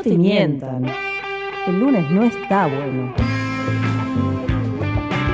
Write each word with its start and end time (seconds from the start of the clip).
no 0.00 0.04
te 0.04 0.16
mientan. 0.16 0.86
El 1.66 1.78
lunes 1.78 2.10
no 2.10 2.24
está 2.24 2.66
bueno. 2.66 3.12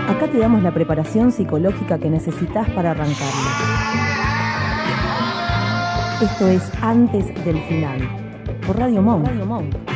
Acá 0.09 0.27
te 0.27 0.39
damos 0.39 0.61
la 0.63 0.73
preparación 0.73 1.31
psicológica 1.31 1.99
que 1.99 2.11
necesitas 2.11 2.69
para 2.71 2.91
arrancarlo. 2.91 3.51
Esto 6.21 6.49
es 6.49 6.73
Antes 6.83 7.27
del 7.45 7.61
Final, 7.63 8.01
por 8.67 8.77
Radio 8.77 9.03
Monk. 9.03 9.27
Radio 9.27 9.47
Monk. 9.47 9.96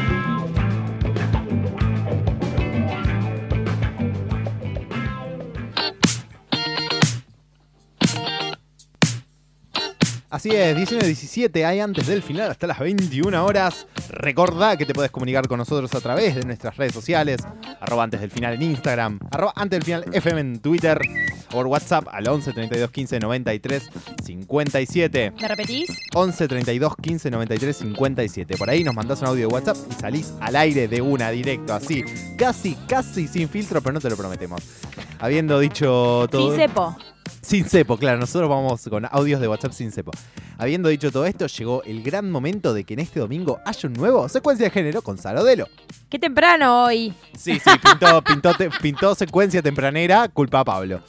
Así 10.40 10.56
es, 10.56 10.74
19-17 10.74 11.66
hay 11.66 11.80
antes 11.80 12.06
del 12.06 12.22
final 12.22 12.50
hasta 12.50 12.66
las 12.66 12.78
21 12.78 13.44
horas. 13.44 13.86
Recordá 14.08 14.78
que 14.78 14.86
te 14.86 14.94
puedes 14.94 15.10
comunicar 15.10 15.46
con 15.46 15.58
nosotros 15.58 15.94
a 15.94 16.00
través 16.00 16.34
de 16.34 16.44
nuestras 16.44 16.78
redes 16.78 16.94
sociales, 16.94 17.42
arroba 17.78 18.04
antes 18.04 18.22
del 18.22 18.30
final 18.30 18.54
en 18.54 18.62
Instagram, 18.62 19.18
arroba 19.30 19.52
antes 19.54 19.80
del 19.80 19.84
final 19.84 20.04
FM 20.10 20.40
en 20.40 20.58
Twitter, 20.60 20.98
o 21.48 21.50
por 21.50 21.66
WhatsApp 21.66 22.08
al 22.10 22.26
11 22.26 22.54
32 22.54 22.90
15 22.90 23.20
93 23.20 23.90
57. 24.24 25.32
¿Me 25.38 25.46
repetís? 25.46 25.90
11 26.14 26.48
32 26.48 26.96
15 26.96 27.30
93 27.30 27.76
57. 27.76 28.56
Por 28.56 28.70
ahí 28.70 28.82
nos 28.82 28.94
mandás 28.94 29.20
un 29.20 29.26
audio 29.26 29.46
de 29.46 29.52
WhatsApp 29.52 29.76
y 29.90 30.00
salís 30.00 30.32
al 30.40 30.56
aire 30.56 30.88
de 30.88 31.02
una, 31.02 31.30
directo, 31.30 31.74
así. 31.74 32.02
Casi, 32.38 32.76
casi 32.88 33.28
sin 33.28 33.46
filtro, 33.50 33.82
pero 33.82 33.92
no 33.92 34.00
te 34.00 34.08
lo 34.08 34.16
prometemos. 34.16 34.62
Habiendo 35.18 35.58
dicho 35.58 36.26
todo. 36.30 36.48
Sin 36.48 36.56
cepo. 36.56 36.96
Sin 37.42 37.64
cepo, 37.64 37.96
claro, 37.96 38.18
nosotros 38.18 38.48
vamos 38.48 38.82
con 38.88 39.06
audios 39.10 39.40
de 39.40 39.48
WhatsApp 39.48 39.72
sin 39.72 39.90
cepo. 39.92 40.10
Habiendo 40.58 40.88
dicho 40.88 41.10
todo 41.10 41.24
esto, 41.26 41.46
llegó 41.46 41.82
el 41.84 42.02
gran 42.02 42.30
momento 42.30 42.74
de 42.74 42.84
que 42.84 42.94
en 42.94 43.00
este 43.00 43.18
domingo 43.20 43.58
haya 43.64 43.88
un 43.88 43.94
nuevo 43.94 44.28
secuencia 44.28 44.64
de 44.66 44.70
género 44.70 45.02
con 45.02 45.16
Sarodelo. 45.18 45.66
Qué 46.08 46.18
temprano 46.18 46.84
hoy. 46.84 47.14
Sí, 47.38 47.58
sí, 47.58 47.70
pintó, 47.82 48.22
pintó, 48.24 48.54
te- 48.54 48.70
pintó 48.70 49.14
secuencia 49.14 49.62
tempranera, 49.62 50.28
culpa 50.28 50.60
a 50.60 50.64
Pablo. 50.64 51.00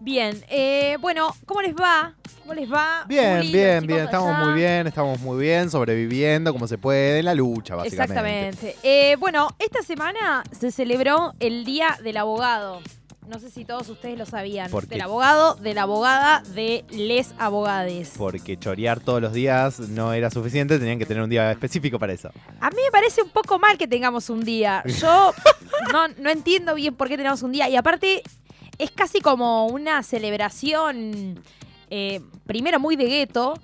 Bien, 0.00 0.42
eh, 0.48 0.96
bueno, 1.00 1.34
¿cómo 1.46 1.60
les 1.62 1.74
va? 1.74 2.14
¿Cómo 2.42 2.54
les 2.54 2.72
va? 2.72 3.04
Bien, 3.06 3.40
bien, 3.42 3.86
bien, 3.86 4.00
estamos 4.04 4.34
allá? 4.34 4.44
muy 4.44 4.54
bien, 4.54 4.86
estamos 4.86 5.20
muy 5.20 5.38
bien, 5.42 5.70
sobreviviendo 5.70 6.52
como 6.52 6.66
se 6.66 6.78
puede 6.78 7.18
en 7.18 7.26
la 7.26 7.34
lucha, 7.34 7.74
básicamente. 7.76 8.48
Exactamente. 8.48 8.76
Eh, 8.82 9.16
bueno, 9.16 9.48
esta 9.58 9.82
semana 9.82 10.42
se 10.58 10.70
celebró 10.70 11.34
el 11.40 11.64
Día 11.66 11.98
del 12.02 12.16
Abogado. 12.16 12.80
No 13.28 13.38
sé 13.38 13.50
si 13.50 13.66
todos 13.66 13.86
ustedes 13.90 14.18
lo 14.18 14.24
sabían. 14.24 14.70
Del 14.88 15.02
abogado, 15.02 15.54
de 15.56 15.74
la 15.74 15.82
abogada, 15.82 16.42
de 16.54 16.86
les 16.88 17.34
abogades. 17.38 18.14
Porque 18.16 18.58
chorear 18.58 19.00
todos 19.00 19.20
los 19.20 19.34
días 19.34 19.80
no 19.80 20.14
era 20.14 20.30
suficiente, 20.30 20.78
tenían 20.78 20.98
que 20.98 21.04
tener 21.04 21.22
un 21.22 21.28
día 21.28 21.52
específico 21.52 21.98
para 21.98 22.14
eso. 22.14 22.30
A 22.58 22.70
mí 22.70 22.76
me 22.82 22.90
parece 22.90 23.20
un 23.20 23.28
poco 23.28 23.58
mal 23.58 23.76
que 23.76 23.86
tengamos 23.86 24.30
un 24.30 24.42
día. 24.42 24.82
Yo 24.86 25.34
no, 25.92 26.08
no 26.08 26.30
entiendo 26.30 26.74
bien 26.74 26.94
por 26.94 27.08
qué 27.08 27.18
tenemos 27.18 27.42
un 27.42 27.52
día. 27.52 27.68
Y 27.68 27.76
aparte, 27.76 28.22
es 28.78 28.90
casi 28.92 29.20
como 29.20 29.66
una 29.66 30.02
celebración, 30.02 31.42
eh, 31.90 32.22
primero 32.46 32.80
muy 32.80 32.96
de 32.96 33.04
gueto, 33.08 33.60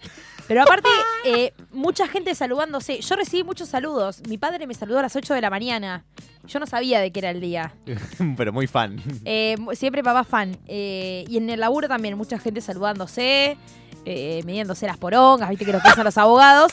pero 0.48 0.62
aparte, 0.62 0.88
eh, 1.24 1.52
mucha 1.72 2.06
gente 2.08 2.34
saludándose. 2.34 3.00
Yo 3.00 3.16
recibí 3.16 3.44
muchos 3.44 3.68
saludos. 3.68 4.20
Mi 4.28 4.38
padre 4.38 4.66
me 4.66 4.74
saludó 4.74 4.98
a 4.98 5.02
las 5.02 5.16
8 5.16 5.34
de 5.34 5.40
la 5.40 5.50
mañana. 5.50 6.04
Yo 6.46 6.60
no 6.60 6.66
sabía 6.66 7.00
de 7.00 7.10
qué 7.10 7.20
era 7.20 7.30
el 7.30 7.40
día. 7.40 7.74
Pero 8.36 8.52
muy 8.52 8.66
fan. 8.66 9.00
Eh, 9.24 9.56
siempre 9.72 10.02
papá 10.02 10.24
fan. 10.24 10.58
Eh, 10.66 11.24
y 11.28 11.38
en 11.38 11.48
el 11.50 11.60
laburo 11.60 11.88
también, 11.88 12.16
mucha 12.18 12.38
gente 12.38 12.60
saludándose, 12.60 13.56
midiéndose 14.04 14.86
las 14.86 14.98
porongas, 14.98 15.48
viste 15.48 15.64
que 15.64 15.72
lo 15.72 15.80
piensan 15.80 16.04
los 16.04 16.18
abogados. 16.18 16.72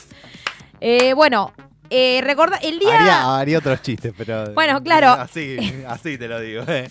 Bueno, 1.16 1.52
eh, 1.94 2.22
recorda, 2.24 2.56
el 2.56 2.78
día... 2.78 2.98
Haría, 2.98 3.36
haría 3.36 3.58
otros 3.58 3.82
chistes, 3.82 4.14
pero. 4.16 4.54
Bueno, 4.54 4.82
claro. 4.82 5.08
Así, 5.08 5.58
así 5.86 6.16
te 6.16 6.26
lo 6.26 6.40
digo. 6.40 6.64
eh. 6.66 6.88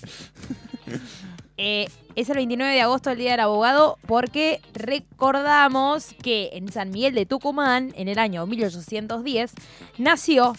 Eh, 1.64 1.88
es 2.16 2.28
el 2.28 2.38
29 2.38 2.74
de 2.74 2.82
agosto 2.82 3.12
el 3.12 3.20
Día 3.20 3.32
del 3.32 3.42
Abogado 3.42 4.00
porque 4.08 4.62
recordamos 4.74 6.16
que 6.24 6.50
en 6.54 6.72
San 6.72 6.90
Miguel 6.90 7.14
de 7.14 7.28
Tucumán, 7.28 7.94
en 7.96 8.08
el 8.08 8.18
año 8.18 8.48
1810, 8.48 9.54
nació 10.00 10.56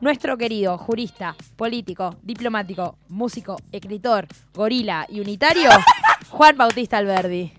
nuestro 0.00 0.38
querido 0.38 0.78
jurista, 0.78 1.34
político, 1.56 2.14
diplomático, 2.22 2.96
músico, 3.08 3.56
escritor, 3.72 4.28
gorila 4.54 5.08
y 5.08 5.18
unitario, 5.18 5.70
Juan 6.30 6.56
Bautista 6.56 6.98
Alberdi. 6.98 7.52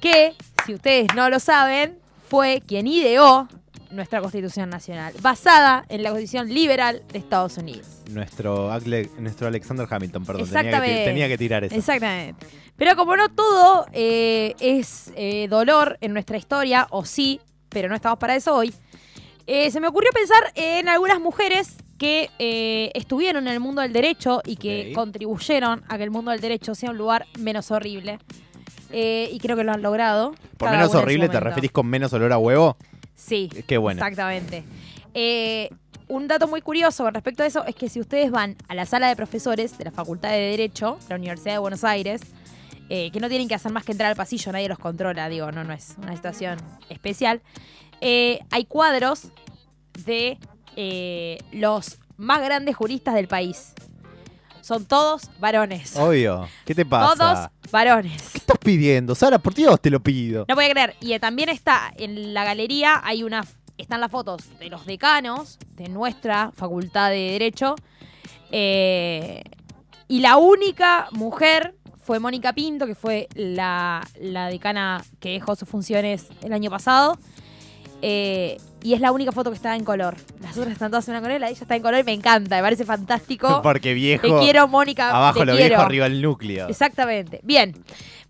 Que, 0.00 0.36
si 0.64 0.74
ustedes 0.74 1.08
no 1.16 1.28
lo 1.30 1.40
saben, 1.40 1.98
fue 2.28 2.62
quien 2.64 2.86
ideó 2.86 3.48
nuestra 3.92 4.20
Constitución 4.20 4.70
Nacional, 4.70 5.12
basada 5.20 5.84
en 5.88 6.02
la 6.02 6.10
Constitución 6.10 6.48
Liberal 6.48 7.02
de 7.12 7.18
Estados 7.18 7.56
Unidos. 7.58 7.86
Nuestro, 8.10 8.70
nuestro 9.18 9.46
Alexander 9.46 9.86
Hamilton, 9.88 10.24
perdón. 10.24 10.48
Tenía 10.48 10.80
que, 10.80 11.04
tenía 11.04 11.36
tirar 11.38 11.64
eso. 11.64 11.74
Exactamente. 11.74 12.46
Pero 12.76 12.96
como 12.96 13.16
no 13.16 13.28
todo 13.30 13.86
eh, 13.92 14.54
es 14.60 15.12
eh, 15.16 15.46
dolor 15.48 15.98
en 16.00 16.12
nuestra 16.12 16.36
historia, 16.36 16.86
o 16.90 17.04
sí, 17.04 17.40
pero 17.68 17.88
no 17.88 17.94
estamos 17.94 18.18
para 18.18 18.34
eso 18.34 18.54
hoy, 18.54 18.74
eh, 19.46 19.70
se 19.70 19.80
me 19.80 19.88
ocurrió 19.88 20.10
pensar 20.12 20.52
en 20.54 20.88
algunas 20.88 21.20
mujeres 21.20 21.76
que 21.98 22.30
eh, 22.38 22.90
estuvieron 22.94 23.46
en 23.46 23.52
el 23.52 23.60
mundo 23.60 23.80
del 23.82 23.92
derecho 23.92 24.42
y 24.44 24.56
que 24.56 24.92
contribuyeron 24.92 25.84
a 25.88 25.96
que 25.96 26.04
el 26.04 26.10
mundo 26.10 26.32
del 26.32 26.40
derecho 26.40 26.74
sea 26.74 26.90
un 26.90 26.98
lugar 26.98 27.26
menos 27.38 27.70
horrible. 27.70 28.18
Eh, 28.90 29.30
y 29.32 29.38
creo 29.38 29.56
que 29.56 29.64
lo 29.64 29.72
han 29.72 29.82
logrado. 29.82 30.34
Por 30.58 30.70
menos 30.70 30.94
horrible, 30.94 31.28
¿te 31.28 31.40
referís 31.40 31.70
con 31.70 31.86
menos 31.86 32.12
olor 32.12 32.32
a 32.32 32.38
huevo? 32.38 32.76
Sí. 33.24 33.48
Qué 33.66 33.78
bueno. 33.78 34.00
Exactamente. 34.00 34.64
Eh, 35.14 35.68
un 36.08 36.28
dato 36.28 36.48
muy 36.48 36.60
curioso 36.60 37.04
con 37.04 37.14
respecto 37.14 37.42
a 37.42 37.46
eso 37.46 37.64
es 37.64 37.74
que 37.74 37.88
si 37.88 38.00
ustedes 38.00 38.30
van 38.30 38.56
a 38.68 38.74
la 38.74 38.86
sala 38.86 39.08
de 39.08 39.16
profesores 39.16 39.78
de 39.78 39.84
la 39.84 39.90
Facultad 39.90 40.30
de 40.30 40.38
Derecho, 40.38 40.98
de 41.02 41.08
la 41.10 41.16
Universidad 41.16 41.52
de 41.52 41.58
Buenos 41.58 41.84
Aires, 41.84 42.20
eh, 42.88 43.10
que 43.10 43.20
no 43.20 43.28
tienen 43.28 43.48
que 43.48 43.54
hacer 43.54 43.72
más 43.72 43.84
que 43.84 43.92
entrar 43.92 44.10
al 44.10 44.16
pasillo, 44.16 44.52
nadie 44.52 44.68
los 44.68 44.78
controla, 44.78 45.28
digo, 45.28 45.50
no, 45.52 45.64
no 45.64 45.72
es 45.72 45.94
una 45.98 46.14
situación 46.14 46.58
especial, 46.90 47.40
eh, 48.00 48.40
hay 48.50 48.64
cuadros 48.64 49.28
de 50.04 50.38
eh, 50.76 51.38
los 51.52 51.98
más 52.16 52.42
grandes 52.42 52.76
juristas 52.76 53.14
del 53.14 53.28
país. 53.28 53.72
Son 54.62 54.84
todos 54.84 55.28
varones. 55.40 55.96
Obvio. 55.96 56.48
¿Qué 56.64 56.74
te 56.74 56.86
pasa? 56.86 57.16
Todos 57.16 57.70
varones. 57.72 58.30
¿Qué 58.30 58.38
estás 58.38 58.58
pidiendo? 58.58 59.14
Sara, 59.14 59.38
por 59.38 59.54
Dios 59.54 59.80
te 59.80 59.90
lo 59.90 60.00
pido. 60.00 60.44
No 60.48 60.54
voy 60.54 60.66
a 60.66 60.70
creer. 60.70 60.94
Y 61.00 61.12
eh, 61.12 61.20
también 61.20 61.48
está 61.48 61.92
en 61.96 62.32
la 62.32 62.44
galería, 62.44 63.00
hay 63.02 63.24
una, 63.24 63.44
están 63.76 64.00
las 64.00 64.10
fotos 64.10 64.56
de 64.60 64.70
los 64.70 64.86
decanos 64.86 65.58
de 65.74 65.88
nuestra 65.88 66.52
facultad 66.54 67.10
de 67.10 67.32
Derecho. 67.32 67.74
Eh, 68.52 69.42
y 70.06 70.20
la 70.20 70.36
única 70.36 71.08
mujer 71.10 71.74
fue 72.00 72.20
Mónica 72.20 72.52
Pinto, 72.52 72.86
que 72.86 72.94
fue 72.94 73.28
la, 73.34 74.06
la 74.20 74.46
decana 74.46 75.02
que 75.18 75.30
dejó 75.30 75.56
sus 75.56 75.68
funciones 75.68 76.28
el 76.42 76.52
año 76.52 76.70
pasado. 76.70 77.18
Eh, 78.02 78.58
y 78.82 78.94
es 78.94 79.00
la 79.00 79.12
única 79.12 79.30
foto 79.30 79.50
que 79.50 79.56
está 79.56 79.76
en 79.76 79.84
color. 79.84 80.16
Las 80.40 80.58
otras 80.58 80.72
están 80.72 80.90
todas 80.90 81.06
en 81.06 81.14
una 81.14 81.22
color, 81.22 81.40
la 81.40 81.46
de 81.46 81.52
ella 81.52 81.62
está 81.62 81.76
en 81.76 81.82
color 81.82 82.00
y 82.00 82.04
me 82.04 82.12
encanta, 82.12 82.56
me 82.56 82.62
parece 82.62 82.84
fantástico. 82.84 83.60
Porque 83.62 83.94
viejo. 83.94 84.26
Te 84.26 84.44
quiero, 84.44 84.66
Mónica. 84.66 85.10
Abajo 85.10 85.38
te 85.38 85.46
lo 85.46 85.52
quiero. 85.52 85.68
viejo, 85.68 85.82
arriba 85.82 86.06
el 86.06 86.20
núcleo. 86.20 86.68
Exactamente. 86.68 87.40
Bien. 87.44 87.74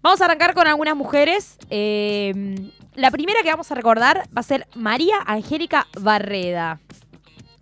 Vamos 0.03 0.21
a 0.21 0.27
arrancar 0.27 0.53
con 0.55 0.66
algunas 0.66 0.97
mujeres. 0.97 1.59
Eh, 1.71 2.71
la 2.94 3.11
primera 3.11 3.43
que 3.43 3.50
vamos 3.50 3.71
a 3.71 3.75
recordar 3.75 4.28
va 4.37 4.41
a 4.41 4.43
ser 4.43 4.66
María 4.75 5.15
Angélica 5.25 5.87
Barreda. 5.99 6.81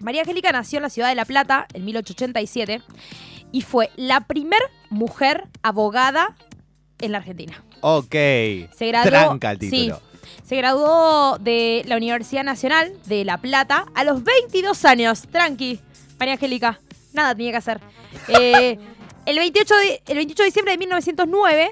María 0.01 0.23
Angélica 0.23 0.51
nació 0.51 0.79
en 0.79 0.85
la 0.85 0.91
ciudad 0.91 1.11
de 1.11 1.15
La 1.15 1.27
Plata 1.27 1.67
en 1.75 1.85
1887 1.85 2.81
y 3.53 3.61
fue 3.61 3.91
la 3.97 4.23
primer 4.23 4.61
mujer 4.89 5.49
abogada 5.63 6.35
en 6.99 7.13
la 7.13 7.19
Argentina. 7.19 7.63
Ok. 7.83 8.11
Se 8.11 8.89
graduó, 8.89 9.11
Tranca 9.11 9.53
el 9.53 9.61
sí, 9.61 9.71
título. 9.71 10.01
Se 10.45 10.57
graduó 10.57 11.39
de 11.39 11.83
la 11.87 11.97
Universidad 11.97 12.45
Nacional 12.45 12.93
de 13.07 13.25
La 13.25 13.39
Plata 13.39 13.87
a 13.95 14.05
los 14.05 14.23
22 14.25 14.85
años. 14.85 15.23
Tranqui, 15.31 15.81
María 16.19 16.35
Angélica. 16.35 16.81
Nada 17.13 17.35
tenía 17.35 17.53
que 17.53 17.57
hacer. 17.57 17.81
Eh, 18.29 18.79
el, 19.27 19.39
28 19.39 19.75
de, 19.77 20.03
el 20.07 20.17
28 20.17 20.43
de 20.43 20.47
diciembre 20.47 20.73
de 20.73 20.79
1909 20.79 21.71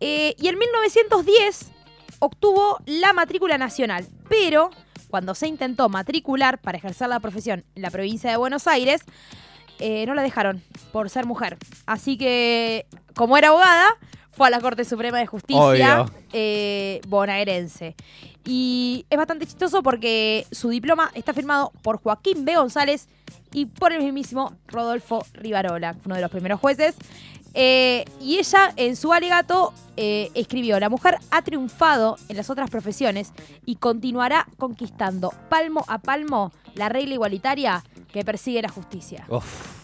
eh, 0.00 0.34
y 0.38 0.48
en 0.48 0.58
1910 0.58 1.70
obtuvo 2.18 2.78
la 2.86 3.12
matrícula 3.12 3.58
nacional. 3.58 4.06
Pero 4.28 4.70
cuando 5.08 5.34
se 5.34 5.48
intentó 5.48 5.88
matricular 5.88 6.58
para 6.60 6.78
ejercer 6.78 7.08
la 7.08 7.20
profesión 7.20 7.64
en 7.74 7.82
la 7.82 7.90
provincia 7.90 8.30
de 8.30 8.36
Buenos 8.36 8.66
Aires, 8.66 9.02
eh, 9.80 10.04
no 10.06 10.14
la 10.14 10.22
dejaron 10.22 10.62
por 10.92 11.10
ser 11.10 11.26
mujer. 11.26 11.58
Así 11.86 12.16
que, 12.16 12.86
como 13.14 13.36
era 13.36 13.48
abogada, 13.48 13.88
fue 14.40 14.46
a 14.46 14.50
la 14.50 14.60
Corte 14.62 14.86
Suprema 14.86 15.18
de 15.18 15.26
Justicia 15.26 16.06
eh, 16.32 17.02
bonaerense. 17.06 17.94
Y 18.46 19.04
es 19.10 19.18
bastante 19.18 19.44
chistoso 19.44 19.82
porque 19.82 20.46
su 20.50 20.70
diploma 20.70 21.10
está 21.12 21.34
firmado 21.34 21.72
por 21.82 22.00
Joaquín 22.00 22.46
B. 22.46 22.56
González 22.56 23.06
y 23.52 23.66
por 23.66 23.92
el 23.92 24.02
mismísimo 24.02 24.54
Rodolfo 24.66 25.26
Rivarola, 25.34 25.94
uno 26.06 26.14
de 26.14 26.22
los 26.22 26.30
primeros 26.30 26.58
jueces. 26.58 26.94
Eh, 27.52 28.06
y 28.18 28.38
ella 28.38 28.72
en 28.76 28.96
su 28.96 29.12
alegato 29.12 29.74
eh, 29.98 30.30
escribió, 30.32 30.80
la 30.80 30.88
mujer 30.88 31.18
ha 31.30 31.42
triunfado 31.42 32.16
en 32.30 32.38
las 32.38 32.48
otras 32.48 32.70
profesiones 32.70 33.34
y 33.66 33.76
continuará 33.76 34.46
conquistando 34.56 35.34
palmo 35.50 35.84
a 35.86 35.98
palmo 35.98 36.50
la 36.76 36.88
regla 36.88 37.12
igualitaria 37.12 37.84
que 38.10 38.24
persigue 38.24 38.62
la 38.62 38.70
justicia. 38.70 39.26
Uf, 39.28 39.79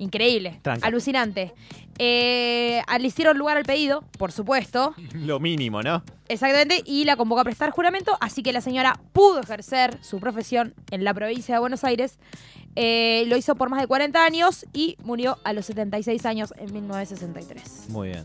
Increíble, 0.00 0.58
alucinante. 0.82 1.52
Eh, 1.98 2.80
le 2.98 3.06
hicieron 3.06 3.36
lugar 3.36 3.58
al 3.58 3.64
pedido, 3.64 4.02
por 4.18 4.32
supuesto, 4.32 4.94
lo 5.14 5.38
mínimo, 5.38 5.82
¿no? 5.82 6.02
exactamente, 6.28 6.82
y 6.86 7.04
la 7.04 7.16
convocó 7.16 7.42
a 7.42 7.44
prestar 7.44 7.70
juramento, 7.70 8.16
así 8.20 8.42
que 8.42 8.52
la 8.54 8.62
señora 8.62 8.98
pudo 9.12 9.40
ejercer 9.40 9.98
su 10.02 10.18
profesión 10.18 10.74
en 10.90 11.04
la 11.04 11.12
provincia 11.12 11.54
de 11.54 11.58
Buenos 11.60 11.84
Aires. 11.84 12.18
Eh, 12.76 13.24
lo 13.26 13.36
hizo 13.36 13.54
por 13.56 13.68
más 13.68 13.80
de 13.82 13.86
40 13.88 14.24
años 14.24 14.64
y 14.72 14.96
murió 15.02 15.38
a 15.44 15.52
los 15.52 15.66
76 15.66 16.24
años 16.24 16.54
en 16.56 16.72
1963. 16.72 17.90
Muy 17.90 18.08
bien. 18.08 18.24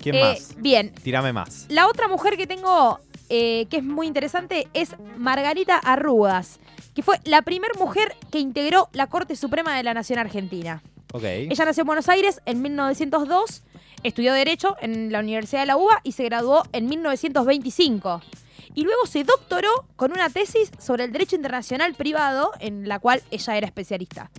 ¿Quién 0.00 0.16
Eh, 0.16 0.22
más? 0.22 0.56
Bien, 0.58 0.92
Tírame 0.94 1.32
más. 1.32 1.66
la 1.68 1.86
otra 1.86 2.08
mujer 2.08 2.36
que 2.36 2.46
tengo 2.48 2.98
eh, 3.28 3.66
que 3.70 3.76
es 3.76 3.84
muy 3.84 4.06
interesante 4.08 4.66
es 4.74 4.96
Margarita 5.16 5.76
Arrugas, 5.76 6.58
que 7.00 7.04
fue 7.04 7.18
la 7.24 7.40
primera 7.40 7.72
mujer 7.78 8.14
que 8.30 8.40
integró 8.40 8.90
la 8.92 9.06
Corte 9.06 9.34
Suprema 9.34 9.74
de 9.74 9.82
la 9.82 9.94
Nación 9.94 10.18
Argentina. 10.18 10.82
Ella 11.50 11.64
nació 11.64 11.80
en 11.80 11.86
Buenos 11.86 12.10
Aires 12.10 12.42
en 12.44 12.60
1902, 12.60 13.62
estudió 14.02 14.34
Derecho 14.34 14.76
en 14.82 15.10
la 15.10 15.20
Universidad 15.20 15.60
de 15.60 15.66
la 15.66 15.78
UBA 15.78 16.02
y 16.04 16.12
se 16.12 16.24
graduó 16.24 16.62
en 16.74 16.90
1925. 16.90 18.20
Y 18.74 18.84
luego 18.84 19.06
se 19.06 19.24
doctoró 19.24 19.70
con 19.96 20.12
una 20.12 20.28
tesis 20.28 20.70
sobre 20.78 21.04
el 21.04 21.12
derecho 21.12 21.36
internacional 21.36 21.94
privado, 21.94 22.52
en 22.60 22.86
la 22.86 22.98
cual 22.98 23.22
ella 23.30 23.56
era 23.56 23.66
especialista. 23.66 24.30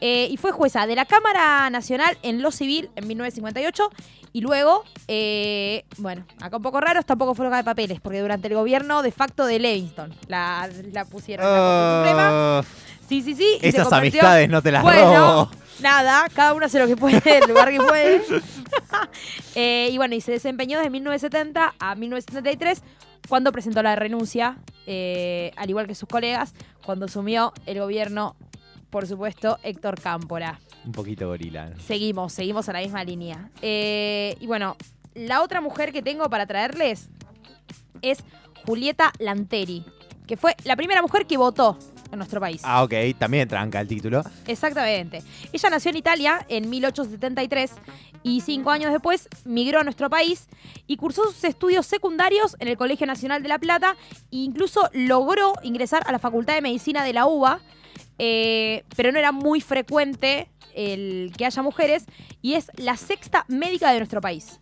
Eh, 0.00 0.28
y 0.30 0.36
fue 0.36 0.52
jueza 0.52 0.86
de 0.86 0.94
la 0.94 1.04
Cámara 1.06 1.68
Nacional 1.70 2.18
en 2.22 2.42
lo 2.42 2.50
civil 2.50 2.90
en 2.96 3.06
1958. 3.08 3.90
Y 4.32 4.42
luego, 4.42 4.84
eh, 5.08 5.84
bueno, 5.96 6.26
acá 6.42 6.58
un 6.58 6.62
poco 6.62 6.80
raro, 6.80 7.02
tampoco 7.02 7.34
fue 7.34 7.46
loca 7.46 7.56
de 7.56 7.64
papeles, 7.64 8.00
porque 8.02 8.20
durante 8.20 8.48
el 8.48 8.54
gobierno 8.54 9.02
de 9.02 9.10
facto 9.10 9.46
de 9.46 9.58
Livingston 9.58 10.14
la, 10.28 10.68
la 10.92 11.06
pusieron 11.06 11.46
en 11.46 11.52
la 11.52 11.58
Corte 11.58 11.96
Suprema. 12.10 12.28
Ah, 12.32 12.62
Sí, 13.08 13.22
sí, 13.22 13.34
sí. 13.36 13.58
y 13.62 13.66
esas 13.68 13.92
amistades 13.92 14.48
no 14.48 14.60
te 14.62 14.72
las 14.72 14.82
bueno, 14.82 15.14
robo. 15.44 15.50
nada, 15.80 16.26
cada 16.34 16.54
uno 16.54 16.66
hace 16.66 16.80
lo 16.80 16.88
que 16.88 16.96
puede, 16.96 17.38
el 17.38 17.48
lugar 17.48 17.70
que 17.70 17.78
puede. 17.78 18.22
Eh, 19.54 19.88
y 19.90 19.96
bueno, 19.96 20.14
y 20.14 20.20
se 20.20 20.32
desempeñó 20.32 20.76
desde 20.78 20.90
1970 20.90 21.74
a 21.78 21.94
1973, 21.94 22.82
cuando 23.28 23.52
presentó 23.52 23.82
la 23.82 23.96
renuncia, 23.96 24.58
eh, 24.86 25.50
al 25.56 25.70
igual 25.70 25.86
que 25.86 25.94
sus 25.94 26.08
colegas, 26.08 26.52
cuando 26.84 27.06
asumió 27.06 27.52
el 27.64 27.78
gobierno, 27.80 28.36
por 28.90 29.06
supuesto, 29.06 29.58
Héctor 29.62 30.00
Cámpora. 30.00 30.60
Un 30.84 30.92
poquito 30.92 31.28
gorila. 31.28 31.72
Seguimos, 31.84 32.32
seguimos 32.32 32.68
a 32.68 32.72
la 32.72 32.80
misma 32.80 33.04
línea. 33.04 33.50
Eh, 33.62 34.36
y 34.40 34.46
bueno, 34.46 34.76
la 35.14 35.42
otra 35.42 35.60
mujer 35.60 35.92
que 35.92 36.02
tengo 36.02 36.28
para 36.30 36.46
traerles 36.46 37.08
es 38.02 38.18
Julieta 38.66 39.12
Lanteri, 39.18 39.84
que 40.26 40.36
fue 40.36 40.54
la 40.64 40.76
primera 40.76 41.02
mujer 41.02 41.26
que 41.26 41.36
votó 41.36 41.78
en 42.10 42.18
nuestro 42.18 42.40
país. 42.40 42.62
Ah, 42.64 42.82
ok. 42.84 42.94
También 43.18 43.48
tranca 43.48 43.80
el 43.80 43.88
título. 43.88 44.22
Exactamente. 44.46 45.22
Ella 45.52 45.70
nació 45.70 45.90
en 45.90 45.96
Italia 45.96 46.46
en 46.48 46.68
1873 46.70 47.72
y 48.22 48.40
cinco 48.40 48.70
años 48.70 48.92
después 48.92 49.28
migró 49.44 49.80
a 49.80 49.84
nuestro 49.84 50.10
país 50.10 50.48
y 50.86 50.96
cursó 50.96 51.24
sus 51.24 51.44
estudios 51.44 51.86
secundarios 51.86 52.56
en 52.58 52.68
el 52.68 52.76
Colegio 52.76 53.06
Nacional 53.06 53.42
de 53.42 53.48
La 53.48 53.58
Plata 53.58 53.96
e 54.32 54.38
incluso 54.38 54.88
logró 54.92 55.52
ingresar 55.62 56.02
a 56.06 56.12
la 56.12 56.18
Facultad 56.18 56.54
de 56.54 56.60
Medicina 56.60 57.04
de 57.04 57.12
la 57.12 57.26
UBA, 57.26 57.60
eh, 58.18 58.84
pero 58.96 59.12
no 59.12 59.18
era 59.18 59.32
muy 59.32 59.60
frecuente 59.60 60.48
el 60.74 61.32
que 61.36 61.46
haya 61.46 61.62
mujeres 61.62 62.04
y 62.42 62.54
es 62.54 62.70
la 62.76 62.96
sexta 62.96 63.44
médica 63.48 63.92
de 63.92 63.98
nuestro 63.98 64.20
país. 64.20 64.60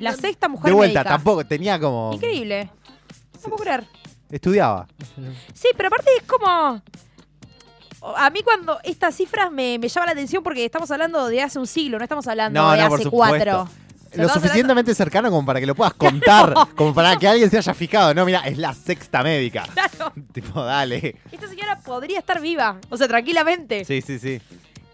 La 0.00 0.12
sexta 0.14 0.48
mujer 0.48 0.70
De 0.70 0.74
vuelta, 0.74 1.00
médica. 1.00 1.10
tampoco. 1.16 1.44
Tenía 1.44 1.78
como. 1.80 2.12
Increíble. 2.14 2.70
No 3.34 3.40
puedo 3.50 3.56
creer. 3.56 3.84
Estudiaba. 4.30 4.86
Sí, 5.54 5.68
pero 5.76 5.88
aparte 5.88 6.10
es 6.16 6.22
como. 6.24 6.80
A 8.16 8.30
mí 8.30 8.42
cuando 8.44 8.78
estas 8.84 9.16
cifras 9.16 9.50
me, 9.50 9.76
me 9.78 9.88
llaman 9.88 10.06
la 10.06 10.12
atención 10.12 10.42
porque 10.44 10.64
estamos 10.64 10.88
hablando 10.92 11.26
de 11.26 11.42
hace 11.42 11.58
un 11.58 11.66
siglo, 11.66 11.98
no 11.98 12.04
estamos 12.04 12.26
hablando 12.28 12.62
No, 12.62 12.70
de 12.70 12.78
no, 12.78 12.88
por 12.88 12.94
hace 12.94 13.04
supuesto. 13.04 13.36
cuatro. 13.44 13.68
Lo 14.22 14.28
suficientemente 14.28 14.94
cercano 14.94 15.30
como 15.30 15.46
para 15.46 15.60
que 15.60 15.66
lo 15.66 15.74
puedas 15.74 15.94
contar. 15.94 16.54
Como 16.76 16.94
para 16.94 17.16
que 17.16 17.26
alguien 17.26 17.50
se 17.50 17.58
haya 17.58 17.74
fijado. 17.74 18.14
No, 18.14 18.24
mira, 18.24 18.40
es 18.40 18.58
la 18.58 18.72
sexta 18.74 19.22
médica. 19.22 19.64
Claro, 19.72 20.12
tipo, 20.32 20.62
dale. 20.62 21.16
esta 21.32 21.48
señora 21.48 21.78
podría 21.80 22.18
estar 22.18 22.40
viva, 22.40 22.78
o 22.88 22.96
sea, 22.96 23.08
tranquilamente. 23.08 23.84
Sí, 23.84 24.00
sí, 24.02 24.18
sí. 24.18 24.40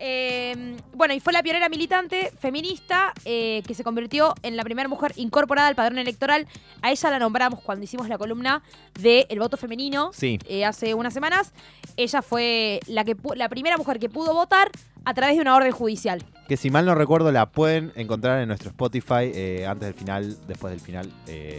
Eh, 0.00 0.76
bueno, 0.92 1.14
y 1.14 1.20
fue 1.20 1.32
la 1.32 1.42
pionera 1.42 1.68
militante 1.68 2.32
feminista 2.40 3.12
eh, 3.24 3.62
que 3.66 3.74
se 3.74 3.84
convirtió 3.84 4.34
en 4.42 4.56
la 4.56 4.62
primera 4.64 4.88
mujer 4.88 5.12
incorporada 5.16 5.68
al 5.68 5.74
padrón 5.74 5.98
electoral. 5.98 6.46
A 6.82 6.90
ella 6.90 7.10
la 7.10 7.18
nombramos 7.18 7.60
cuando 7.60 7.84
hicimos 7.84 8.08
la 8.08 8.18
columna 8.18 8.62
del 9.00 9.38
voto 9.38 9.56
femenino 9.56 10.10
Sí. 10.12 10.38
eh, 10.46 10.64
hace 10.64 10.94
unas 10.94 11.14
semanas. 11.14 11.52
Ella 11.96 12.22
fue 12.22 12.80
la, 12.86 13.04
que, 13.04 13.16
la 13.36 13.48
primera 13.48 13.76
mujer 13.78 13.98
que 13.98 14.08
pudo 14.08 14.34
votar 14.34 14.70
a 15.04 15.14
través 15.14 15.36
de 15.36 15.42
una 15.42 15.54
orden 15.54 15.72
judicial. 15.72 16.22
Que 16.48 16.56
si 16.56 16.70
mal 16.70 16.84
no 16.84 16.94
recuerdo, 16.94 17.30
la 17.32 17.50
pueden 17.50 17.92
encontrar 17.94 18.40
en 18.40 18.48
nuestro 18.48 18.70
Spotify 18.70 19.30
eh, 19.34 19.66
antes 19.66 19.86
del 19.86 19.94
final, 19.94 20.36
después 20.46 20.70
del 20.72 20.80
final. 20.80 21.10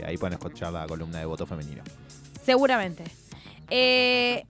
Ahí 0.06 0.18
pueden 0.18 0.34
escuchar 0.34 0.74
la 0.74 0.86
columna 0.88 1.20
de 1.20 1.26
voto 1.26 1.46
femenino. 1.46 1.84
Seguramente. 2.44 3.04
Eh, 3.70 4.46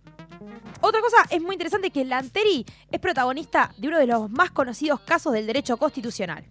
otra 0.81 1.01
cosa 1.01 1.17
es 1.29 1.41
muy 1.41 1.53
interesante 1.55 1.89
que 1.91 2.05
Lanteri 2.05 2.65
es 2.91 2.99
protagonista 2.99 3.73
de 3.77 3.87
uno 3.87 3.97
de 3.99 4.07
los 4.07 4.29
más 4.29 4.51
conocidos 4.51 4.99
casos 5.01 5.33
del 5.33 5.47
derecho 5.47 5.77
constitucional. 5.77 6.43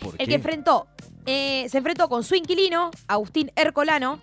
¿Por 0.00 0.12
El 0.14 0.18
qué? 0.18 0.26
que 0.26 0.34
enfrentó, 0.34 0.86
eh, 1.26 1.66
se 1.68 1.78
enfrentó 1.78 2.08
con 2.08 2.22
su 2.24 2.34
inquilino, 2.34 2.90
Agustín 3.08 3.50
Ercolano. 3.56 4.20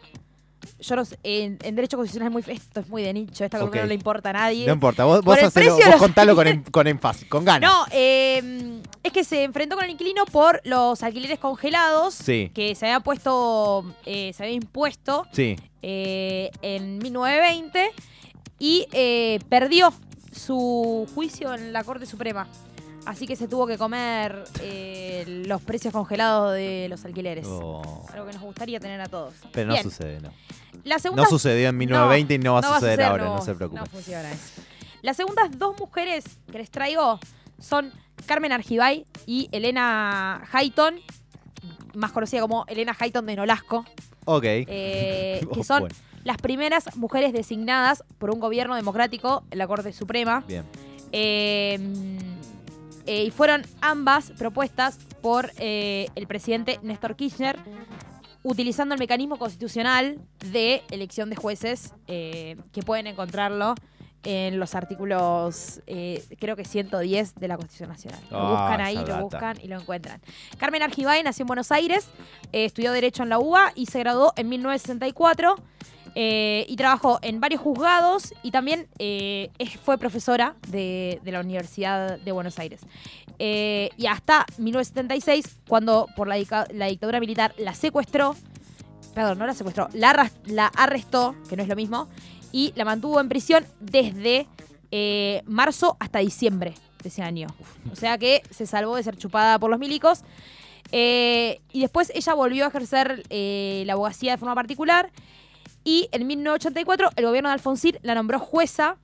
Yo 0.80 0.96
no 0.96 1.06
sé, 1.06 1.18
en, 1.24 1.58
en 1.64 1.76
derecho 1.76 1.98
constitucional 1.98 2.28
es 2.38 2.46
muy, 2.48 2.56
esto 2.56 2.82
es 2.82 2.88
muy 2.90 3.02
de 3.02 3.14
nicho, 3.14 3.44
esta 3.46 3.58
columna 3.58 3.80
Ok. 3.80 3.84
no 3.84 3.88
le 3.88 3.94
importa 3.96 4.30
a 4.30 4.34
nadie. 4.34 4.68
No 4.68 4.74
importa, 4.74 5.06
vos, 5.06 5.24
vos, 5.24 5.38
el 5.40 5.46
hacelo, 5.46 5.76
vos 5.76 5.86
los 5.88 5.96
contalo 5.96 6.36
con, 6.36 6.46
em- 6.48 6.64
con 6.64 6.86
énfasis, 6.88 7.28
con 7.28 7.46
ganas. 7.46 7.68
No, 7.72 7.86
eh, 7.92 8.82
es 9.02 9.12
que 9.12 9.24
se 9.24 9.44
enfrentó 9.44 9.76
con 9.76 9.86
el 9.86 9.92
inquilino 9.92 10.26
por 10.26 10.62
los 10.66 11.02
alquileres 11.04 11.40
congelados 11.40 12.14
Sí, 12.14 12.52
que 12.54 12.76
se 12.76 12.86
había 12.86 13.00
puesto, 13.00 13.86
eh, 14.06 14.34
se 14.34 14.44
había 14.44 14.56
impuesto 14.56 15.26
sí. 15.32 15.56
en 15.82 17.00
1920 17.00 17.90
y 18.60 18.88
eh, 18.92 19.40
perdió 19.50 19.94
su 20.32 21.08
juicio 21.16 21.54
en 21.54 21.74
la 21.74 21.84
Corte 21.84 22.06
Suprema. 22.06 22.48
Así 23.06 23.26
que 23.26 23.38
se 23.38 23.48
tuvo 23.48 23.66
que 23.68 23.78
comer 23.78 24.44
eh, 24.62 25.44
los 25.48 25.62
precios 25.62 25.94
congelados 25.94 26.54
de 26.54 26.88
los 26.90 27.06
alquileres. 27.06 27.48
Oh, 27.50 28.06
Algo 28.12 28.26
que 28.28 28.34
nos 28.34 28.42
gustaría 28.42 28.80
tener 28.82 29.00
a 29.00 29.06
todos. 29.08 29.34
pero 29.54 29.68
no 29.68 29.74
Bien, 29.74 29.84
sucede, 29.84 30.20
¿no? 30.20 30.30
La 30.84 31.00
segunda, 31.00 31.24
No 31.24 31.30
sucedió 31.30 31.70
en 31.70 31.78
1920 31.78 32.34
y 32.34 32.38
no 32.40 32.54
va 32.54 32.60
a 32.60 32.74
suceder 32.74 33.02
ahora, 33.04 33.26
no, 33.26 33.36
no 33.38 33.42
se 33.42 33.56
preocupen. 33.56 33.84
No 33.84 33.90
funciona 33.90 34.30
eso. 34.32 34.62
Las 35.02 35.16
segundas 35.16 35.50
dos 35.58 35.80
mujeres 35.80 36.26
que 36.52 36.58
les 36.58 36.70
traigo 36.70 37.20
son 37.60 37.92
Carmen 38.26 38.52
Argibay 38.52 39.06
y 39.26 39.48
Elena 39.54 40.44
Hayton, 40.52 41.00
más 41.96 42.12
conocida 42.12 42.42
como 42.42 42.66
Elena 42.68 42.96
Hayton 42.98 43.26
de 43.26 43.36
Nolasco, 43.38 43.86
Ok. 44.26 44.44
eh, 44.46 45.46
que 45.54 45.64
son 45.64 45.80
bueno, 45.82 45.96
las 46.28 46.38
primeras 46.38 46.96
mujeres 46.98 47.32
designadas 47.32 48.04
por 48.18 48.30
un 48.32 48.40
gobierno 48.42 48.76
democrático 48.76 49.44
en 49.50 49.58
la 49.60 49.66
Corte 49.66 49.94
Suprema. 49.94 50.44
bien. 50.46 50.66
Eh, 51.14 51.80
eh, 53.06 53.24
y 53.24 53.32
fueron 53.32 53.62
ambas 53.80 54.32
propuestas 54.38 54.98
por 55.22 55.52
eh, 55.58 56.10
el 56.16 56.28
presidente 56.28 56.80
Néstor 56.84 57.16
Kirchner, 57.16 57.58
utilizando 58.44 58.94
el 58.94 59.00
mecanismo 59.00 59.38
constitucional 59.40 60.20
de 60.52 60.84
elección 60.92 61.30
de 61.30 61.38
jueces, 61.38 61.94
eh, 62.08 62.58
que 62.74 62.84
pueden 62.84 63.08
encontrarlo 63.08 63.76
en 64.24 64.60
los 64.60 64.76
artículos, 64.76 65.82
eh, 65.88 66.22
creo 66.38 66.58
que 66.58 66.66
110 66.66 67.36
de 67.36 67.48
la 67.48 67.56
Constitución 67.56 67.88
Nacional. 67.88 68.20
Lo 68.30 68.38
Ah, 68.38 68.50
buscan 68.52 68.82
ahí, 68.82 68.96
lo 69.06 69.22
buscan 69.22 69.58
y 69.64 69.68
lo 69.70 69.80
encuentran. 69.80 70.20
Carmen 70.58 70.84
Argibay 70.84 71.24
nació 71.24 71.44
en 71.44 71.48
Buenos 71.48 71.72
Aires, 71.72 72.10
eh, 72.52 72.66
estudió 72.66 72.92
Derecho 72.92 73.24
en 73.24 73.30
la 73.30 73.40
UBA 73.40 73.72
y 73.76 73.86
se 73.86 74.00
graduó 74.00 74.34
en 74.36 74.50
1964. 74.50 75.56
Eh, 76.16 76.66
y 76.68 76.76
trabajó 76.76 77.20
en 77.22 77.40
varios 77.40 77.62
juzgados 77.62 78.34
y 78.44 78.52
también 78.52 78.88
eh, 79.00 79.50
fue 79.84 79.98
profesora 79.98 80.56
de, 80.68 81.20
la 81.24 81.42
Universidad 81.42 82.20
de 82.20 82.32
Buenos 82.32 82.60
Aires. 82.60 82.82
Eh, 83.40 83.90
y 83.98 84.08
hasta 84.08 84.46
1976, 84.58 85.60
cuando 85.68 86.08
por 86.16 86.28
la, 86.28 86.38
la 86.74 86.86
dictadura 86.88 87.20
militar 87.20 87.54
la 87.58 87.74
secuestró, 87.74 88.36
perdón, 89.14 89.38
no 89.38 89.46
la 89.46 89.54
secuestró, 89.54 89.90
la, 89.94 90.32
la 90.46 90.68
arrestó, 90.68 91.36
que 91.50 91.56
no 91.56 91.64
es 91.64 91.70
lo 91.70 91.76
mismo, 91.76 92.08
y 92.52 92.74
la 92.76 92.86
mantuvo 92.86 93.20
en 93.20 93.30
prisión 93.30 93.66
desde 93.80 94.48
marzo 95.46 95.98
hasta 96.00 96.20
diciembre 96.20 96.74
de 97.04 97.10
ese 97.10 97.22
año. 97.22 97.48
O 97.92 97.96
sea 97.96 98.18
que 98.18 98.42
se 98.50 98.66
salvó 98.66 98.96
de 98.96 99.04
ser 99.04 99.18
chupada 99.18 99.60
por 99.60 99.70
los 99.70 99.80
milicos. 99.80 100.22
Y 100.92 101.82
después 101.82 102.12
ella 102.16 102.34
volvió 102.34 102.66
a 102.66 102.70
ejercer 102.70 103.24
la 103.30 103.94
abogacía 103.94 104.32
de 104.32 104.38
forma 104.38 104.56
particular. 104.56 105.12
Y 105.88 106.10
en 106.12 106.28
1984 106.28 107.12
el 107.16 107.26
gobierno 107.26 107.48
de 107.48 107.54
Alfonsín 107.54 107.98
la 108.02 108.14
nombró 108.14 108.40
jueza. 108.40 108.98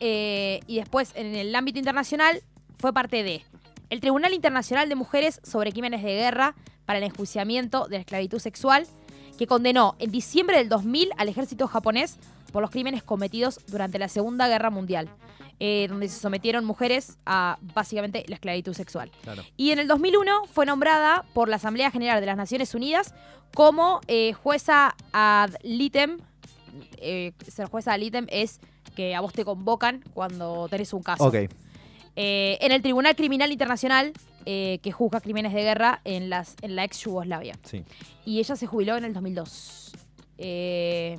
eh, 0.00 0.58
y 0.66 0.78
después 0.78 1.12
en 1.14 1.36
el 1.36 1.54
ámbito 1.54 1.78
internacional 1.78 2.42
fue 2.78 2.92
parte 2.92 3.22
de 3.22 3.44
el 3.88 4.00
Tribunal 4.00 4.34
Internacional 4.34 4.88
de 4.88 4.96
Mujeres 4.96 5.40
sobre 5.44 5.70
Crímenes 5.70 6.02
de 6.02 6.14
Guerra 6.14 6.56
para 6.84 6.98
el 6.98 7.04
Enjuiciamiento 7.04 7.86
de 7.86 7.98
la 7.98 8.00
Esclavitud 8.00 8.40
Sexual, 8.40 8.88
que 9.38 9.46
condenó 9.46 9.94
en 10.00 10.10
diciembre 10.10 10.58
del 10.58 10.68
2000 10.68 11.10
al 11.16 11.28
ejército 11.28 11.68
japonés 11.68 12.16
por 12.52 12.60
los 12.60 12.72
crímenes 12.72 13.04
cometidos 13.04 13.60
durante 13.68 14.00
la 14.00 14.08
Segunda 14.08 14.48
Guerra 14.48 14.70
Mundial, 14.70 15.08
eh, 15.60 15.86
donde 15.88 16.08
se 16.08 16.20
sometieron 16.20 16.64
mujeres 16.64 17.18
a 17.26 17.58
básicamente 17.74 18.24
la 18.28 18.36
esclavitud 18.36 18.74
sexual. 18.74 19.10
Claro. 19.22 19.42
Y 19.56 19.70
en 19.70 19.78
el 19.78 19.88
2001 19.88 20.44
fue 20.52 20.66
nombrada 20.66 21.24
por 21.34 21.48
la 21.48 21.56
Asamblea 21.56 21.90
General 21.90 22.20
de 22.20 22.26
las 22.26 22.36
Naciones 22.36 22.74
Unidas 22.74 23.14
como 23.54 24.00
eh, 24.06 24.32
jueza 24.32 24.94
ad 25.12 25.50
litem. 25.62 26.18
Eh, 26.98 27.32
ser 27.46 27.66
jueza 27.68 27.94
ad 27.94 27.98
litem 27.98 28.26
es 28.30 28.60
que 28.94 29.14
a 29.14 29.20
vos 29.20 29.32
te 29.32 29.44
convocan 29.44 30.04
cuando 30.14 30.68
tenés 30.68 30.92
un 30.92 31.02
caso. 31.02 31.24
Ok. 31.24 31.34
Eh, 32.16 32.58
en 32.60 32.72
el 32.72 32.82
Tribunal 32.82 33.14
Criminal 33.16 33.52
Internacional 33.52 34.12
que 34.46 34.92
juzga 34.92 35.20
crímenes 35.20 35.52
de 35.52 35.60
guerra 35.60 36.00
en, 36.04 36.30
las, 36.30 36.56
en 36.62 36.74
la 36.74 36.82
ex 36.82 37.00
Yugoslavia. 37.00 37.58
Sí. 37.64 37.84
Y 38.24 38.38
ella 38.38 38.56
se 38.56 38.66
jubiló 38.66 38.96
en 38.96 39.04
el 39.04 39.12
2002. 39.12 39.92
Eh, 40.38 41.18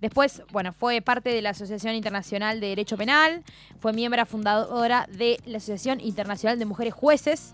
después, 0.00 0.42
bueno, 0.52 0.72
fue 0.72 1.00
parte 1.00 1.30
de 1.30 1.42
la 1.42 1.50
Asociación 1.50 1.94
Internacional 1.94 2.60
de 2.60 2.68
Derecho 2.68 2.96
Penal, 2.96 3.42
fue 3.80 3.92
miembro 3.92 4.24
fundadora 4.26 5.08
de 5.10 5.40
la 5.46 5.58
Asociación 5.58 6.00
Internacional 6.00 6.58
de 6.58 6.64
Mujeres 6.64 6.94
Jueces, 6.94 7.52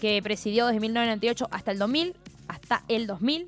que 0.00 0.20
presidió 0.22 0.66
desde 0.66 0.80
1998 0.80 1.48
hasta 1.50 1.70
el 1.70 1.78
2000, 1.78 2.16
hasta 2.48 2.82
el 2.88 3.06
2000, 3.06 3.46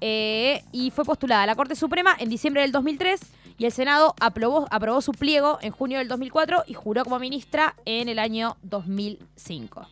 eh, 0.00 0.64
y 0.72 0.90
fue 0.90 1.04
postulada 1.04 1.42
a 1.42 1.46
la 1.46 1.54
Corte 1.54 1.76
Suprema 1.76 2.16
en 2.18 2.28
diciembre 2.28 2.62
del 2.62 2.72
2003 2.72 3.20
y 3.58 3.66
el 3.66 3.72
Senado 3.72 4.14
aprobó, 4.18 4.66
aprobó 4.70 5.00
su 5.00 5.12
pliego 5.12 5.58
en 5.62 5.70
junio 5.70 5.98
del 5.98 6.08
2004 6.08 6.64
y 6.66 6.74
juró 6.74 7.04
como 7.04 7.18
ministra 7.18 7.76
en 7.84 8.08
el 8.08 8.18
año 8.18 8.56
2005. 8.62 9.86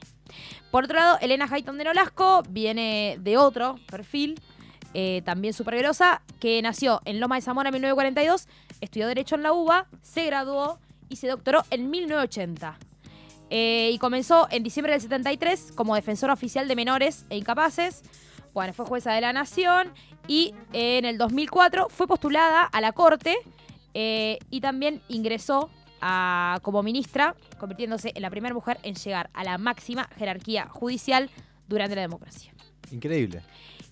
Por 0.70 0.84
otro 0.84 0.98
lado, 0.98 1.18
Elena 1.20 1.48
Hayton 1.50 1.78
de 1.78 1.84
Nolasco 1.84 2.42
viene 2.48 3.18
de 3.20 3.36
otro 3.36 3.78
perfil, 3.90 4.40
eh, 4.94 5.22
también 5.24 5.54
súper 5.54 5.76
grosa, 5.78 6.22
que 6.40 6.60
nació 6.62 7.00
en 7.04 7.20
Loma 7.20 7.36
de 7.36 7.42
Zamora 7.42 7.68
en 7.68 7.74
1942, 7.74 8.48
estudió 8.80 9.06
Derecho 9.06 9.34
en 9.36 9.42
la 9.42 9.52
UBA, 9.52 9.86
se 10.02 10.24
graduó 10.26 10.78
y 11.08 11.16
se 11.16 11.28
doctoró 11.28 11.62
en 11.70 11.90
1980. 11.90 12.78
Eh, 13.50 13.90
y 13.92 13.98
comenzó 13.98 14.46
en 14.50 14.62
diciembre 14.62 14.92
del 14.92 15.00
73 15.02 15.72
como 15.74 15.94
defensora 15.96 16.32
oficial 16.32 16.68
de 16.68 16.76
menores 16.76 17.26
e 17.30 17.36
incapaces. 17.36 18.02
Bueno, 18.54 18.72
fue 18.72 18.84
jueza 18.86 19.12
de 19.12 19.20
la 19.20 19.32
Nación 19.32 19.92
y 20.28 20.54
en 20.72 21.04
el 21.04 21.18
2004 21.18 21.88
fue 21.88 22.06
postulada 22.06 22.62
a 22.64 22.80
la 22.80 22.92
Corte 22.92 23.36
eh, 23.94 24.38
y 24.50 24.60
también 24.60 25.02
ingresó 25.08 25.68
a- 26.00 26.60
como 26.62 26.82
ministra, 26.84 27.34
convirtiéndose 27.58 28.12
en 28.14 28.22
la 28.22 28.30
primera 28.30 28.54
mujer 28.54 28.78
en 28.84 28.94
llegar 28.94 29.30
a 29.34 29.42
la 29.44 29.58
máxima 29.58 30.08
jerarquía 30.16 30.68
judicial 30.68 31.28
durante 31.68 31.96
la 31.96 32.02
democracia. 32.02 32.52
Increíble. 32.92 33.42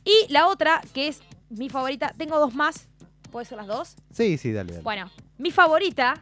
Y 0.04 0.32
la 0.32 0.46
otra, 0.46 0.80
que 0.94 1.08
es 1.08 1.20
mi 1.50 1.68
favorita, 1.68 2.14
tengo 2.16 2.38
dos 2.38 2.54
más, 2.54 2.88
¿puede 3.30 3.46
ser 3.46 3.58
las 3.58 3.66
dos? 3.66 3.96
Sí, 4.12 4.38
sí, 4.38 4.52
dale, 4.52 4.72
dale. 4.72 4.82
Bueno, 4.82 5.10
mi 5.38 5.50
favorita, 5.50 6.14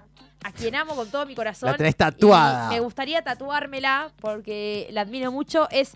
a 0.44 0.52
quien 0.52 0.74
amo 0.74 0.94
con 0.94 1.10
todo 1.10 1.26
mi 1.26 1.34
corazón. 1.34 1.70
La 1.70 1.76
tenés 1.76 1.96
tatuada. 1.96 2.70
y 2.70 2.74
me 2.74 2.80
gustaría 2.80 3.22
tatuármela 3.22 4.12
porque 4.20 4.88
la 4.90 5.02
admiro 5.02 5.32
mucho. 5.32 5.68
Es 5.70 5.92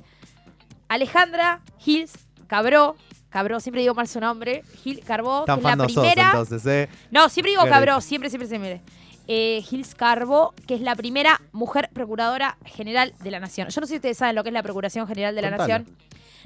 Alejandra 0.89 1.63
Hills 1.85 2.13
Cabró. 2.47 2.97
Cabró, 3.29 3.61
siempre 3.61 3.81
digo 3.83 3.95
mal 3.95 4.09
su 4.09 4.21
nombre. 4.21 4.65
Gil 4.83 5.05
Carbó, 5.05 5.45
que 5.45 5.53
es 5.53 5.63
la 5.63 5.77
sos, 5.77 5.93
primera. 5.93 6.31
entonces, 6.31 6.67
¿eh? 6.67 6.89
No, 7.13 7.29
siempre 7.29 7.53
digo 7.53 7.63
Cabró, 7.65 8.01
siempre, 8.01 8.29
siempre 8.29 8.49
se 8.49 8.59
me. 8.59 8.83
Eh, 9.29 9.63
Gils 9.63 9.95
Carbo, 9.95 10.53
que 10.67 10.75
es 10.75 10.81
la 10.81 10.97
primera 10.97 11.41
mujer 11.53 11.89
procuradora 11.93 12.59
general 12.65 13.15
de 13.23 13.31
la 13.31 13.39
Nación. 13.39 13.69
Yo 13.69 13.81
no 13.81 13.87
sé 13.87 13.93
si 13.93 13.97
ustedes 13.99 14.17
saben 14.17 14.35
lo 14.35 14.43
que 14.43 14.49
es 14.49 14.53
la 14.53 14.65
Procuración 14.65 15.07
General 15.07 15.33
de 15.37 15.43
la. 15.43 15.51
Nación. 15.51 15.87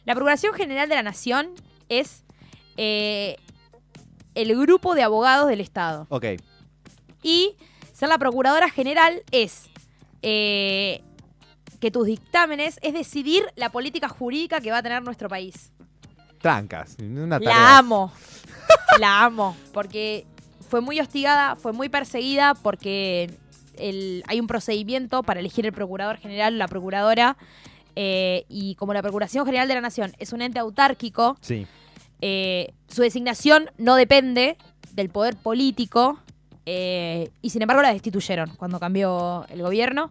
La 0.05 0.15
Procuración 0.15 0.55
General 0.55 0.89
de 0.89 0.95
la 0.95 1.03
Nación 1.03 1.51
es 1.89 2.25
eh, 2.77 3.37
el 4.35 4.55
grupo 4.61 4.95
de 4.95 5.03
abogados 5.03 5.49
del 5.49 5.61
Estado. 5.61 6.07
Ok. 6.11 6.27
Y 7.23 7.57
ser 7.93 8.09
la 8.09 8.19
Procuradora 8.19 8.69
General 8.71 9.23
es 9.31 9.71
eh, 10.23 11.03
que 11.81 11.91
tus 11.91 12.07
dictámenes 12.07 12.79
es 12.83 12.93
decidir 12.93 13.45
la 13.57 13.71
política 13.71 14.09
jurídica 14.09 14.61
que 14.61 14.71
va 14.71 14.79
a 14.79 14.83
tener 14.83 15.03
nuestro 15.03 15.29
país. 15.29 15.73
Trancas. 16.41 16.97
Una 17.01 17.39
tarea. 17.41 17.55
La 17.59 17.79
amo. 17.79 18.13
la 18.99 19.25
amo. 19.25 19.57
Porque 19.73 20.27
fue 20.69 20.81
muy 20.83 21.01
hostigada, 21.01 21.57
fue 21.57 21.73
muy 21.73 21.89
perseguida 21.89 22.55
porque 22.55 23.31
el- 23.79 24.23
hay 24.27 24.41
un 24.41 24.47
procedimiento 24.47 25.23
para 25.23 25.41
elegir 25.41 25.65
el 25.65 25.73
procurador 25.73 26.19
general 26.19 26.55
o 26.55 26.57
la 26.59 26.69
procuradora. 26.69 27.37
Eh, 27.97 28.45
y 28.49 28.75
como 28.77 28.93
la 28.95 29.03
Procuración 29.03 29.45
General 29.47 29.69
de 29.69 29.75
la 29.75 29.81
Nación 29.81 30.13
es 30.19 30.33
un 30.33 30.43
ente 30.43 30.59
autárquico, 30.59 31.37
Sí. 31.41 31.67
eh, 32.21 32.73
su 32.89 33.03
designación 33.03 33.71
no 33.79 33.97
depende 33.97 34.57
del 34.93 35.09
poder 35.11 35.37
político. 35.37 36.19
eh, 36.67 37.29
y 37.43 37.51
sin 37.51 37.61
embargo 37.61 37.83
la 37.83 37.93
destituyeron 37.93 38.57
cuando 38.57 38.81
cambió 38.81 39.45
el 39.51 39.61
gobierno. 39.61 40.11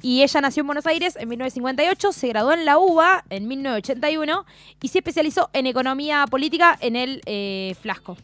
Y 0.00 0.22
ella 0.22 0.40
nació 0.40 0.62
en 0.62 0.68
Buenos 0.68 0.86
Aires 0.86 1.14
en 1.16 1.28
1958, 1.28 2.12
se 2.12 2.28
graduó 2.28 2.52
en 2.54 2.64
la 2.64 2.78
UBA 2.78 3.22
en 3.28 3.46
1981 3.46 4.46
y 4.80 4.88
se 4.88 5.00
especializó 5.00 5.50
en 5.52 5.66
economía 5.66 6.24
política 6.30 6.74
en 6.80 6.96
el 6.96 7.20
Flasco, 7.82 8.16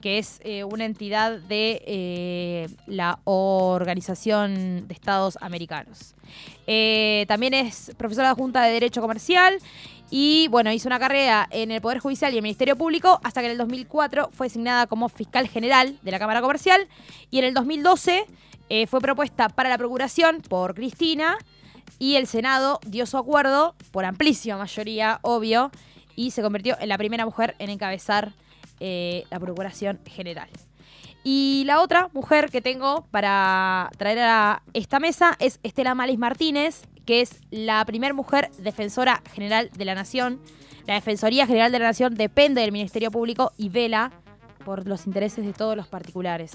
que 0.00 0.18
es 0.18 0.40
eh, 0.44 0.64
una 0.64 0.84
entidad 0.84 1.38
de 1.38 1.82
eh, 1.86 2.68
la 2.86 3.18
Organización 3.24 4.86
de 4.86 4.94
Estados 4.94 5.38
Americanos. 5.40 6.14
Eh, 6.66 7.24
también 7.28 7.54
es 7.54 7.92
profesora 7.96 8.30
adjunta 8.30 8.62
de 8.62 8.72
Derecho 8.72 9.00
Comercial 9.00 9.58
y 10.10 10.48
bueno, 10.48 10.72
hizo 10.72 10.88
una 10.88 10.98
carrera 10.98 11.48
en 11.50 11.70
el 11.70 11.80
Poder 11.80 11.98
Judicial 11.98 12.32
y 12.32 12.36
el 12.36 12.42
Ministerio 12.42 12.76
Público 12.76 13.20
hasta 13.22 13.40
que 13.40 13.46
en 13.46 13.52
el 13.52 13.58
2004 13.58 14.30
fue 14.32 14.46
designada 14.46 14.86
como 14.86 15.08
fiscal 15.08 15.48
general 15.48 15.98
de 16.02 16.10
la 16.10 16.18
Cámara 16.18 16.40
Comercial 16.40 16.88
y 17.30 17.38
en 17.38 17.44
el 17.44 17.54
2012 17.54 18.26
eh, 18.70 18.86
fue 18.86 19.00
propuesta 19.00 19.48
para 19.48 19.68
la 19.68 19.78
Procuración 19.78 20.42
por 20.42 20.74
Cristina 20.74 21.36
y 21.98 22.16
el 22.16 22.26
Senado 22.26 22.80
dio 22.86 23.06
su 23.06 23.16
acuerdo 23.16 23.74
por 23.90 24.04
amplísima 24.04 24.56
mayoría, 24.56 25.20
obvio, 25.22 25.70
y 26.16 26.32
se 26.32 26.42
convirtió 26.42 26.76
en 26.80 26.88
la 26.88 26.98
primera 26.98 27.24
mujer 27.24 27.54
en 27.58 27.70
encabezar 27.70 28.32
eh, 28.80 29.24
la 29.30 29.40
Procuración 29.40 30.00
General. 30.06 30.48
Y 31.24 31.64
la 31.66 31.80
otra 31.80 32.08
mujer 32.12 32.50
que 32.50 32.60
tengo 32.60 33.04
para 33.10 33.90
traer 33.98 34.18
a 34.20 34.62
esta 34.72 35.00
mesa 35.00 35.36
es 35.40 35.60
Estela 35.62 35.94
Malis 35.94 36.18
Martínez, 36.18 36.82
que 37.04 37.20
es 37.20 37.40
la 37.50 37.84
primera 37.84 38.14
mujer 38.14 38.50
defensora 38.58 39.22
general 39.32 39.70
de 39.76 39.84
la 39.84 39.94
Nación. 39.94 40.40
La 40.86 40.94
Defensoría 40.94 41.46
General 41.46 41.72
de 41.72 41.78
la 41.78 41.86
Nación 41.86 42.14
depende 42.14 42.60
del 42.60 42.72
Ministerio 42.72 43.10
Público 43.10 43.52
y 43.58 43.68
vela 43.68 44.12
por 44.64 44.86
los 44.86 45.06
intereses 45.06 45.44
de 45.44 45.52
todos 45.52 45.76
los 45.76 45.88
particulares. 45.88 46.52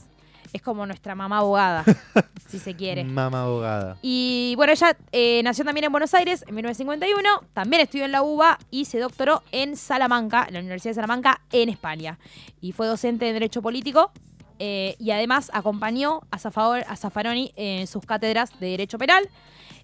Es 0.53 0.61
como 0.61 0.85
nuestra 0.85 1.15
mamá 1.15 1.39
abogada, 1.39 1.83
si 2.47 2.59
se 2.59 2.75
quiere. 2.75 3.03
Mamá 3.03 3.41
abogada. 3.43 3.97
Y 4.03 4.53
bueno, 4.55 4.71
ella 4.71 4.95
eh, 5.11 5.41
nació 5.43 5.65
también 5.65 5.85
en 5.85 5.91
Buenos 5.91 6.13
Aires 6.13 6.45
en 6.47 6.53
1951, 6.55 7.27
también 7.53 7.81
estudió 7.81 8.05
en 8.05 8.11
la 8.11 8.21
UBA 8.21 8.59
y 8.71 8.85
se 8.85 8.99
doctoró 8.99 9.41
en 9.51 9.75
Salamanca, 9.75 10.45
en 10.47 10.53
la 10.53 10.59
Universidad 10.59 10.91
de 10.91 10.95
Salamanca, 10.95 11.41
en 11.51 11.69
España. 11.69 12.19
Y 12.61 12.71
fue 12.71 12.85
docente 12.87 13.25
de 13.25 13.33
Derecho 13.33 13.61
Político 13.63 14.11
eh, 14.59 14.95
y 14.99 15.09
además 15.11 15.49
acompañó 15.53 16.21
a, 16.29 16.37
Zafao- 16.37 16.85
a 16.87 16.95
Zaffaroni 16.95 17.51
en 17.55 17.87
sus 17.87 18.05
cátedras 18.05 18.51
de 18.59 18.67
Derecho 18.67 18.97
Penal. 18.99 19.27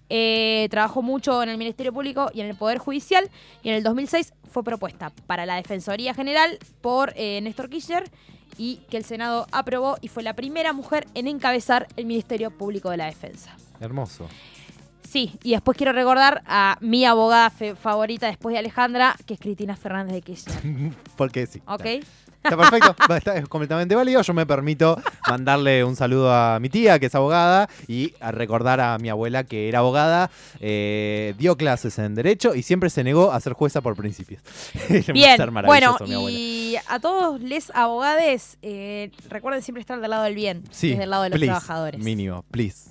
Eh, 0.08 0.66
trabajó 0.70 1.02
mucho 1.02 1.40
en 1.42 1.48
el 1.50 1.58
Ministerio 1.58 1.92
Público 1.92 2.30
y 2.34 2.40
en 2.40 2.48
el 2.48 2.56
Poder 2.56 2.78
Judicial 2.78 3.28
y 3.62 3.68
en 3.68 3.76
el 3.76 3.82
2006 3.84 4.32
fue 4.50 4.64
propuesta 4.64 5.12
para 5.26 5.46
la 5.46 5.54
Defensoría 5.56 6.14
General 6.14 6.58
por 6.80 7.12
eh, 7.16 7.40
Néstor 7.42 7.68
Kirchner 7.70 8.10
y 8.58 8.76
que 8.90 8.96
el 8.96 9.04
Senado 9.04 9.46
aprobó 9.52 9.96
y 10.00 10.08
fue 10.08 10.22
la 10.22 10.34
primera 10.34 10.72
mujer 10.72 11.06
en 11.14 11.28
encabezar 11.28 11.88
el 11.96 12.06
Ministerio 12.06 12.50
Público 12.50 12.90
de 12.90 12.96
la 12.96 13.06
Defensa. 13.06 13.56
Hermoso. 13.80 14.28
Sí, 15.08 15.32
y 15.42 15.52
después 15.52 15.76
quiero 15.76 15.92
recordar 15.92 16.42
a 16.46 16.78
mi 16.80 17.04
abogada 17.04 17.50
favorita 17.50 18.28
después 18.28 18.52
de 18.52 18.60
Alejandra, 18.60 19.16
que 19.26 19.34
es 19.34 19.40
Cristina 19.40 19.74
Fernández 19.74 20.14
de 20.14 20.22
Kirchner. 20.22 20.92
Porque 21.16 21.46
sí. 21.46 21.60
¿Ok? 21.66 22.04
Está 22.42 22.56
perfecto, 22.56 22.94
está- 23.14 23.36
es 23.36 23.46
completamente 23.48 23.94
válido. 23.94 24.22
Yo 24.22 24.32
me 24.34 24.46
permito 24.46 25.00
mandarle 25.28 25.84
un 25.84 25.94
saludo 25.94 26.32
a 26.34 26.58
mi 26.58 26.68
tía, 26.70 26.98
que 26.98 27.06
es 27.06 27.14
abogada, 27.14 27.68
y 27.86 28.14
a 28.20 28.30
recordar 28.32 28.80
a 28.80 28.96
mi 28.98 29.08
abuela, 29.10 29.44
que 29.44 29.68
era 29.68 29.80
abogada, 29.80 30.30
eh, 30.58 31.34
dio 31.38 31.56
clases 31.56 31.98
en 31.98 32.14
Derecho 32.14 32.54
y 32.54 32.62
siempre 32.62 32.88
se 32.90 33.04
negó 33.04 33.32
a 33.32 33.40
ser 33.40 33.52
jueza 33.52 33.80
por 33.82 33.94
principios. 33.96 34.42
Bien, 35.12 35.38
bueno, 35.66 35.96
y 36.08 36.76
a 36.88 36.98
todos 36.98 37.40
les 37.40 37.70
abogades, 37.74 38.56
eh, 38.62 39.10
recuerden 39.28 39.62
siempre 39.62 39.80
estar 39.80 40.00
del 40.00 40.10
lado 40.10 40.22
del 40.24 40.34
bien, 40.34 40.62
Sí, 40.70 40.90
desde 40.90 41.04
el 41.04 41.10
lado 41.10 41.24
de 41.24 41.30
los 41.30 41.38
please, 41.38 41.50
trabajadores. 41.50 42.00
Mínimo, 42.02 42.44
please. 42.50 42.90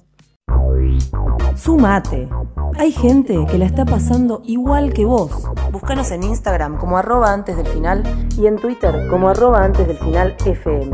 Sumate. 1.56 2.30
Hay 2.78 2.92
gente 2.92 3.46
que 3.50 3.58
la 3.58 3.66
está 3.66 3.86
pasando 3.86 4.42
igual 4.46 4.94
que 4.94 5.06
vos. 5.06 5.32
Búscanos 5.72 6.12
en 6.12 6.24
Instagram 6.24 6.78
como 6.78 6.98
arroba 6.98 7.34
antes 7.34 7.58
del 7.58 7.68
final 7.68 8.04
y 8.38 8.48
en 8.48 8.58
Twitter 8.58 9.08
como 9.10 9.30
arroba 9.30 9.64
antes 9.64 9.88
del 9.88 9.98
final 9.98 10.36
FM. 10.46 10.92